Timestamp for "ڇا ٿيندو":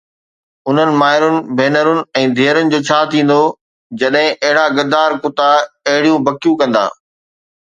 2.87-3.37